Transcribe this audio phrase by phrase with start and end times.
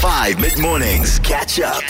[0.00, 1.18] 5 mid mornings.
[1.18, 1.82] Catch up.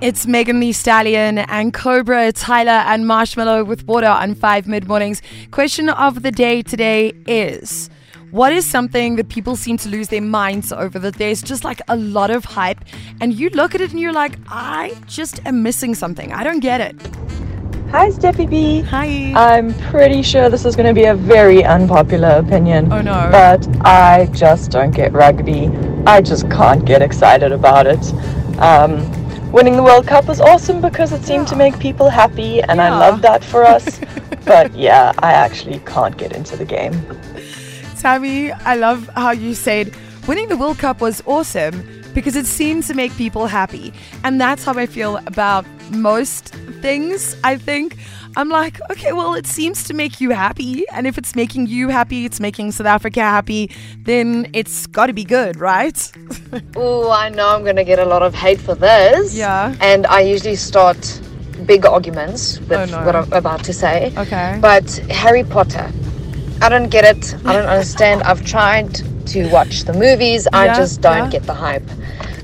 [0.00, 5.20] It's Megan Thee Stallion and Cobra, Tyla and Marshmello with water on 5 mid mornings.
[5.50, 7.90] Question of the day today is
[8.30, 11.82] what is something that people seem to lose their minds over that there's just like
[11.88, 12.82] a lot of hype
[13.20, 16.32] and you look at it and you're like, I just am missing something.
[16.32, 17.51] I don't get it.
[17.92, 18.80] Hi, Steffi B.
[18.80, 19.34] Hi.
[19.36, 22.90] I'm pretty sure this is going to be a very unpopular opinion.
[22.90, 23.28] Oh, no.
[23.30, 25.68] But I just don't get rugby.
[26.06, 28.02] I just can't get excited about it.
[28.58, 29.02] Um,
[29.52, 32.88] winning the World Cup was awesome because it seemed to make people happy, and I
[32.98, 34.00] love that for us.
[34.46, 36.94] but yeah, I actually can't get into the game.
[37.98, 39.94] Tammy, I love how you said
[40.26, 43.92] winning the World Cup was awesome because it seemed to make people happy.
[44.24, 46.48] And that's how I feel about most
[46.80, 47.96] things, I think.
[48.34, 50.86] I'm like, okay, well, it seems to make you happy.
[50.90, 55.12] And if it's making you happy, it's making South Africa happy, then it's got to
[55.12, 56.10] be good, right?
[56.76, 59.34] Oh, I know I'm going to get a lot of hate for this.
[59.34, 59.74] Yeah.
[59.80, 61.20] And I usually start
[61.66, 63.04] big arguments with Oh, no.
[63.06, 64.12] what I'm about to say.
[64.16, 64.58] Okay.
[64.60, 65.90] But Harry Potter,
[66.60, 67.34] I don't get it.
[67.46, 68.22] I don't understand.
[68.22, 68.94] I've tried
[69.28, 70.46] to watch the movies.
[70.52, 71.30] I just don't yeah.
[71.30, 71.88] get the hype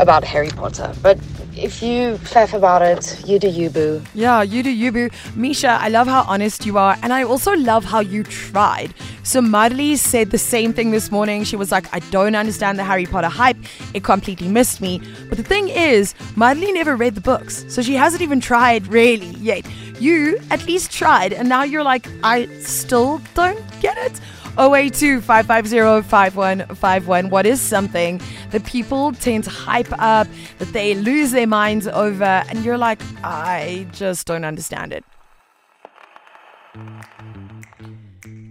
[0.00, 0.92] about Harry Potter.
[1.02, 1.18] But
[1.56, 4.02] if you faff about it, you do you, boo.
[4.14, 5.10] Yeah, you do you, boo.
[5.34, 6.96] Misha, I love how honest you are.
[7.02, 8.94] And I also love how you tried.
[9.22, 11.44] So, Madly said the same thing this morning.
[11.44, 13.56] She was like, I don't understand the Harry Potter hype.
[13.94, 15.00] It completely missed me.
[15.28, 17.64] But the thing is, Madly never read the books.
[17.68, 19.66] So, she hasn't even tried really yet.
[20.00, 21.32] You at least tried.
[21.32, 24.20] And now you're like, I still don't get it.
[24.56, 27.28] 082 550 5151.
[27.28, 32.24] What is something that people tend to hype up, that they lose their minds over,
[32.24, 35.04] and you're like, I just don't understand it?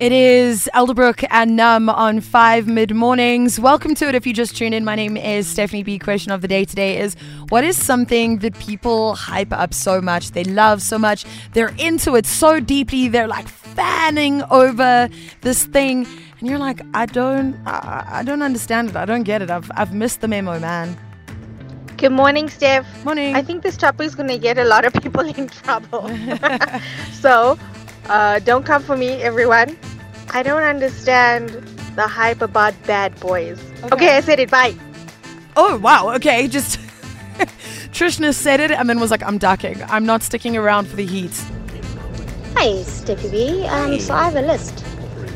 [0.00, 3.60] It is Elderbrook and Num on 5 mid mornings.
[3.60, 4.82] Welcome to it if you just tuned in.
[4.82, 5.98] My name is Stephanie B.
[5.98, 7.14] Question of the day today is
[7.50, 12.16] what is something that people hype up so much, they love so much, they're into
[12.16, 15.08] it so deeply, they're like fanning over
[15.42, 16.06] this thing,
[16.38, 19.70] and you're like, I don't, I, I don't understand it, I don't get it, I've,
[19.74, 20.96] I've missed the memo, man.
[21.96, 22.86] Good morning, Steph.
[23.04, 23.34] Morning.
[23.34, 26.08] I think this topic is going to get a lot of people in trouble.
[27.12, 27.58] so,
[28.06, 29.76] uh, don't come for me, everyone.
[30.32, 31.50] I don't understand
[31.96, 33.60] the hype about bad boys.
[33.82, 33.94] Okay.
[33.94, 34.50] Okay, I said it.
[34.50, 34.74] Bye.
[35.56, 36.78] Oh wow, okay, just
[37.92, 39.82] Trishna said it and then was like, I'm ducking.
[39.84, 41.32] I'm not sticking around for the heat.
[42.54, 43.66] Hi, Steffi B.
[43.66, 44.84] Um, so I have a list: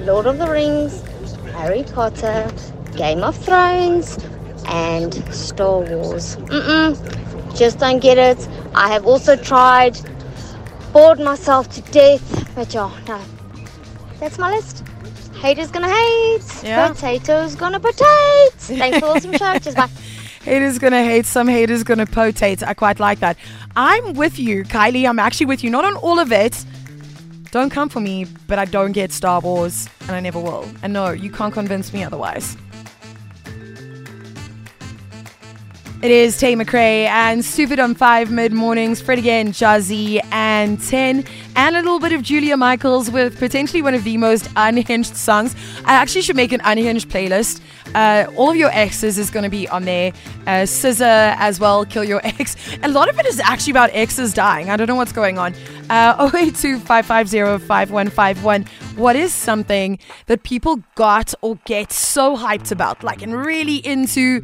[0.00, 1.02] Lord of the Rings,
[1.52, 2.50] Harry Potter,
[2.96, 4.18] Game of Thrones,
[4.66, 6.36] and Star Wars.
[6.36, 8.48] Mm-mm, just don't get it.
[8.74, 9.98] I have also tried,
[10.92, 13.20] bored myself to death, but yeah, no.
[14.20, 14.84] That's my list.
[15.40, 16.62] Haters gonna hate.
[16.62, 16.88] Yeah.
[16.88, 18.52] Potatoes gonna potate.
[18.54, 19.58] Thanks for the awesome show.
[19.58, 19.88] Just bye.
[20.42, 22.62] Haters gonna hate, some haters gonna potate.
[22.62, 23.36] I quite like that.
[23.76, 25.08] I'm with you, Kylie.
[25.08, 25.70] I'm actually with you.
[25.70, 26.64] Not on all of it.
[27.50, 30.68] Don't come for me, but I don't get Star Wars, and I never will.
[30.82, 32.56] And no, you can't convince me otherwise.
[36.00, 39.00] It is Tate McRae and Stupid on 5 mid mornings.
[39.00, 41.24] Fred again, Jozzy, and 10.
[41.56, 45.56] And a little bit of Julia Michaels with potentially one of the most unhinged songs.
[45.84, 47.60] I actually should make an unhinged playlist.
[47.96, 50.12] Uh, all of your exes is going to be on there.
[50.46, 52.54] Uh, SZA as well, Kill Your Ex.
[52.84, 54.70] A lot of it is actually about exes dying.
[54.70, 55.52] I don't know what's going on.
[55.90, 58.64] Uh, 082 550 5151.
[58.96, 64.42] What is something that people got or get so hyped about, like, and really into?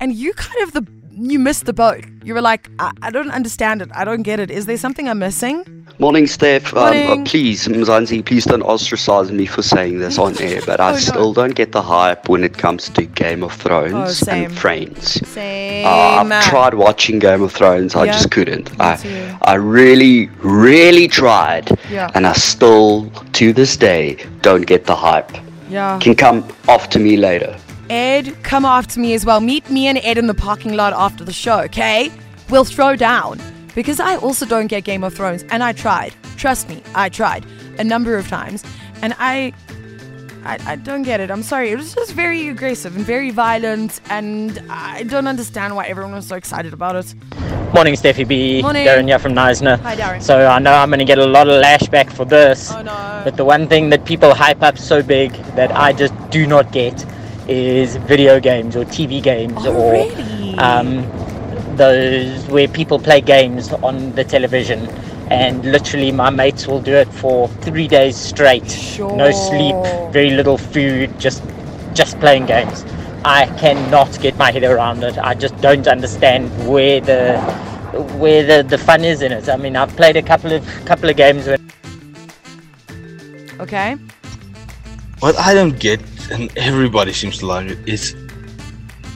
[0.00, 0.86] and you kind of the
[1.16, 2.04] you missed the boat.
[2.24, 3.88] You were like, I, I don't understand it.
[3.94, 4.50] I don't get it.
[4.50, 5.73] Is there something I'm missing?
[6.00, 6.74] Morning, Steph.
[6.74, 7.20] Um, Morning.
[7.20, 10.92] uh, please, Mzansi, please don't ostracize me for saying this on air, but I Oh,
[10.94, 10.98] no.
[10.98, 15.20] still don't get the hype when it comes to Game of Thrones Oh, and Friends.
[15.28, 15.86] Same.
[15.86, 18.12] Uh, I've tried watching Game of Thrones, I Yeah.
[18.12, 18.70] just couldn't.
[18.80, 18.98] I.
[19.42, 22.10] I really, really tried, Yeah.
[22.16, 25.30] and I still, to this day, don't get the hype.
[25.70, 25.98] Yeah.
[26.00, 27.54] Can come off to me later.
[27.88, 29.40] Ed, come after me as well.
[29.40, 32.10] Meet me and Ed in the parking lot after the show, okay?
[32.50, 33.38] We'll throw down.
[33.74, 36.14] Because I also don't get Game of Thrones, and I tried.
[36.36, 37.44] Trust me, I tried
[37.78, 38.62] a number of times,
[39.02, 39.52] and I,
[40.44, 41.30] I, I don't get it.
[41.30, 41.70] I'm sorry.
[41.70, 46.26] It was just very aggressive and very violent, and I don't understand why everyone was
[46.26, 47.14] so excited about it.
[47.74, 48.62] Morning, Steffi B.
[48.62, 48.86] Morning.
[48.86, 49.80] Darren here from Neisner.
[49.80, 50.22] Hi, Darren.
[50.22, 52.70] So I know I'm going to get a lot of lashback for this.
[52.70, 53.20] Oh no.
[53.24, 56.70] But the one thing that people hype up so big that I just do not
[56.70, 57.04] get
[57.48, 60.54] is video games or TV games Oh, or really?
[60.58, 61.02] um,
[61.76, 64.88] those where people play games on the television.
[65.30, 68.98] and literally my mates will do it for three days straight.
[68.98, 69.76] No sleep,
[70.12, 71.42] very little food, just
[71.94, 72.84] just playing games.
[73.24, 75.16] I cannot get my head around it.
[75.18, 77.40] I just don't understand where the
[78.18, 79.48] where the, the fun is in it.
[79.48, 81.58] I mean, I've played a couple of couple of games where
[83.60, 83.96] Okay.
[85.20, 86.00] What I don't get,
[86.30, 88.14] and everybody seems to like it, is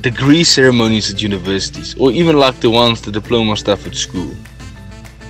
[0.00, 4.34] degree ceremonies at universities, or even like the ones, the diploma stuff at school.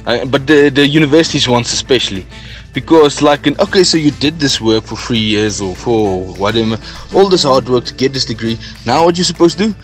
[0.07, 2.27] Uh, but the the universities ones especially,
[2.73, 6.79] because like, in, okay, so you did this work for three years or for whatever,
[7.15, 8.59] all this hard work to get this degree.
[8.87, 9.75] Now what you supposed to do?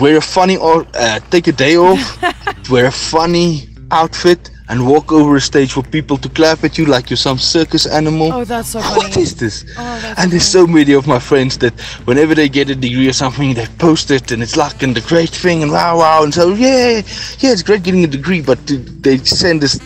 [0.00, 2.00] Wear a funny or uh, take a day off,
[2.70, 4.50] wear a funny outfit.
[4.72, 7.84] And walk over a stage for people to clap at you like you're some circus
[7.84, 8.32] animal.
[8.32, 9.20] Oh, that's so funny.
[9.20, 9.66] is this?
[9.76, 13.12] Oh, and there's so many of my friends that whenever they get a degree or
[13.12, 16.32] something, they post it and it's like and the great thing and wow wow and
[16.32, 17.02] so yeah
[17.40, 19.78] yeah it's great getting a degree, but to, they send us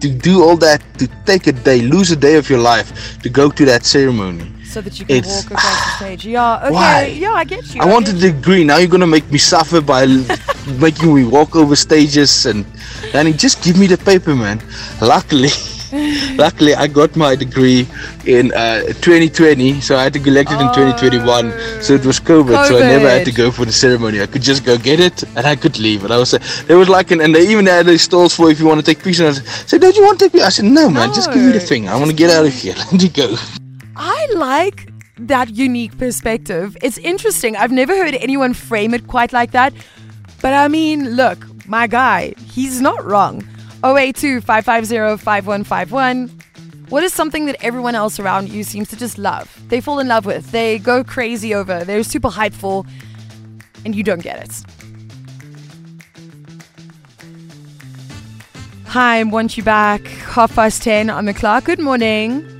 [0.00, 3.28] to do all that to take a day, lose a day of your life to
[3.28, 4.50] go to that ceremony.
[4.68, 6.26] So that you can It's- walk across the stage.
[6.26, 6.72] Yeah, okay.
[6.74, 7.06] Why?
[7.24, 7.80] Yeah, I get you.
[7.80, 8.64] I want a degree.
[8.64, 10.06] Now you're gonna make me suffer by
[10.86, 12.64] making me walk over stages and
[13.12, 14.60] Danny, just give me the paper, man.
[15.00, 15.48] Luckily,
[16.36, 17.86] luckily I got my degree
[18.26, 21.82] in uh, 2020, so I had to collect it in 2021.
[21.82, 24.20] So it was COVID, so I never had to go for the ceremony.
[24.20, 26.04] I could just go get it and I could leave.
[26.04, 28.50] And I was, uh, there was like, an, and they even had these stalls for
[28.50, 29.38] if you want to take pictures.
[29.38, 30.46] I said, don't you want to take pictures?
[30.46, 31.88] I said, no, man, just give me the thing.
[31.88, 32.74] I want to get out of here.
[32.92, 33.36] Let me go.
[34.18, 36.76] I like that unique perspective.
[36.82, 37.54] It's interesting.
[37.54, 39.72] I've never heard anyone frame it quite like that.
[40.42, 41.38] But I mean, look,
[41.68, 43.46] my guy, he's not wrong.
[43.84, 46.28] 082 550 5151.
[46.88, 49.56] What is something that everyone else around you seems to just love?
[49.68, 52.84] They fall in love with, they go crazy over, they're super hyped for,
[53.84, 54.52] and you don't get it.
[58.86, 60.06] Hi, I want you back.
[60.06, 61.64] Half past 10 on the clock.
[61.64, 62.57] Good morning.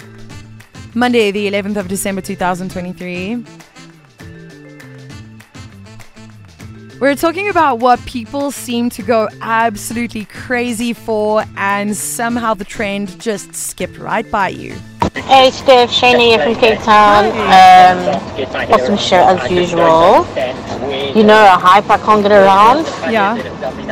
[0.98, 3.44] Monday, the 11th of December 2023.
[6.98, 13.20] We're talking about what people seem to go absolutely crazy for, and somehow the trend
[13.20, 14.74] just skipped right by you.
[15.14, 17.26] Hey Steph, Shayna here from Cape Town.
[17.26, 20.26] Um, awesome show as usual.
[21.14, 22.86] You know a hype I can't get around?
[23.12, 23.38] Yeah.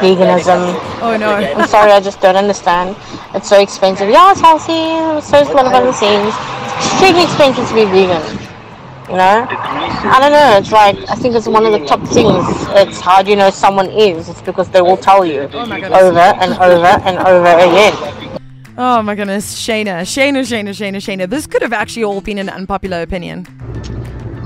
[0.02, 0.74] Veganism.
[1.02, 1.34] Oh no.
[1.36, 2.96] I'm sorry, I just don't understand.
[3.32, 4.08] It's so expensive.
[4.08, 6.55] Yeah, it's healthy, so it's one of the things.
[6.76, 8.22] It's extremely expensive to be vegan.
[9.08, 9.46] You know?
[9.48, 12.44] I don't know, it's like, I think it's one of the top things.
[12.70, 14.28] It's how do you know someone is?
[14.28, 17.94] It's because they will tell you Oh over and over and over again.
[18.76, 21.30] Oh my goodness, Shayna, Shayna, Shayna, Shayna, Shayna.
[21.30, 23.46] This could have actually all been an unpopular opinion.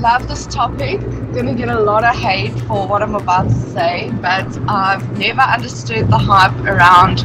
[0.00, 1.00] love this topic.
[1.32, 5.41] Gonna get a lot of hate for what I'm about to say, but I've never
[5.41, 7.25] understood the hype around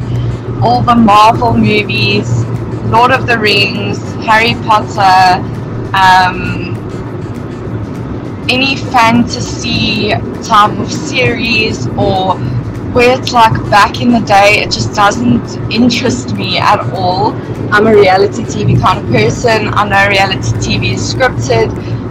[0.64, 2.44] all the Marvel movies,
[2.90, 5.42] Lord of the Rings, Harry Potter,
[5.94, 6.74] um,
[8.48, 10.10] any fantasy
[10.44, 12.36] type of series or
[12.94, 17.32] where it's like back in the day, it just doesn't interest me at all.
[17.72, 19.68] I'm a reality TV kind of person.
[19.74, 21.68] I know reality TV is scripted,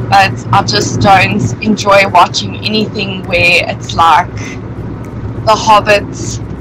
[0.10, 6.04] but I just don't enjoy watching anything where it's like The Hobbit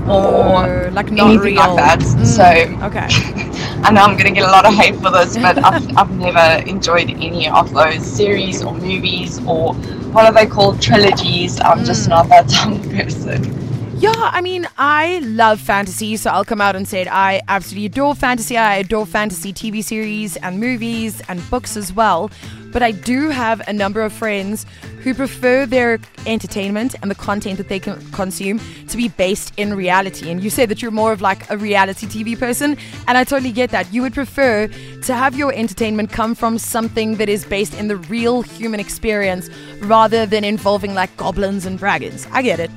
[0.09, 1.57] or Oh, like not anything real.
[1.57, 1.99] like that.
[2.01, 3.09] Mm, So okay.
[3.85, 6.11] I know I'm going to get a lot of hate for this, but I've, I've
[6.11, 9.75] never enjoyed any of those series or movies or
[10.15, 11.61] what are they called trilogies.
[11.61, 12.11] I'm just mm.
[12.11, 13.64] not that type of person.
[14.05, 17.09] Yeah, I mean, I love fantasy, so I'll come out and say it.
[17.11, 18.59] I absolutely adore fantasy.
[18.59, 22.31] I adore fantasy TV series and movies and books as well.
[22.71, 24.67] But I do have a number of friends
[25.03, 30.31] who prefer their entertainment and the content that they consume to be based in reality.
[30.31, 32.77] And you say that you're more of like a reality TV person,
[33.09, 33.91] and I totally get that.
[33.91, 37.97] You would prefer to have your entertainment come from something that is based in the
[37.97, 39.49] real human experience
[39.81, 42.29] rather than involving like goblins and dragons.
[42.33, 42.71] I get it.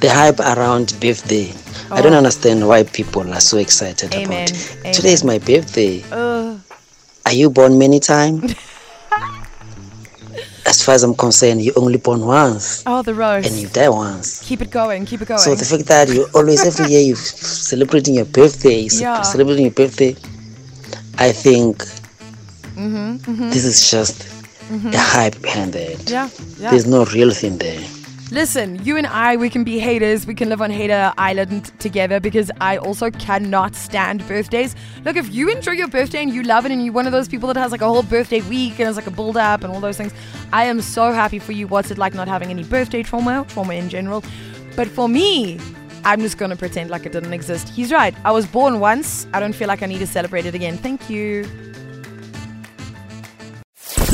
[0.00, 1.52] The hype around birthday.
[1.90, 2.18] I don't Oh.
[2.18, 4.48] understand why people are so excited Amen.
[4.48, 4.92] about it.
[4.94, 6.04] Today is my birthday.
[6.12, 6.56] Uh,
[7.26, 8.54] Are you born many times?
[10.66, 13.46] as far as I'm concerned, you only born once oh, the rose.
[13.46, 14.42] and you die once.
[14.46, 15.06] Keep it going.
[15.06, 15.40] Keep it going.
[15.40, 19.22] So the fact that you always every year you're celebrating your birthday, Yeah.
[19.22, 20.14] celebrating your birthday,
[21.18, 21.78] I think
[22.76, 23.50] mm-hmm, mm-hmm.
[23.50, 24.26] this is just
[24.70, 24.92] Mhm.
[24.92, 26.10] a hype behind it.
[26.10, 26.28] Yeah,
[26.58, 26.70] yeah.
[26.70, 27.80] There's no real thing there.
[28.30, 30.26] Listen, you and I, we can be haters.
[30.26, 34.76] We can live on Hater Island together because I also cannot stand birthdays.
[35.06, 37.26] Look, if you enjoy your birthday and you love it and you're one of those
[37.26, 39.72] people that has like a whole birthday week and it's like a build up and
[39.72, 40.12] all those things,
[40.52, 41.66] I am so happy for you.
[41.66, 44.22] What's it like not having any birthday trauma, trauma in general?
[44.76, 45.58] But for me,
[46.04, 47.70] I'm just going to pretend like it didn't exist.
[47.70, 48.14] He's right.
[48.26, 49.26] I was born once.
[49.32, 50.76] I don't feel like I need to celebrate it again.
[50.76, 51.67] Thank you.